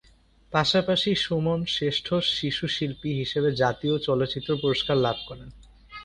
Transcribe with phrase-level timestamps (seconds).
[0.53, 2.07] পাশাপাশি সুমন শ্রেষ্ঠ
[2.31, 5.49] শিশুশিল্পী হিসেবে জাতীয় চলচ্চিত্র পুরস্কার লাভ করেন।